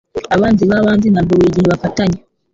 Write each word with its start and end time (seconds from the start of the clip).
Abanzi 0.35 0.63
b'abanzi 0.69 1.07
ntabwo 1.09 1.31
buri 1.37 1.53
gihe 1.55 1.67
bafatanya 1.71 2.17